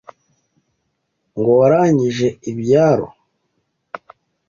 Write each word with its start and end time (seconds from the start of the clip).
Ngo 1.37 1.51
wagirije 1.59 2.27
ibyaro 2.51 3.07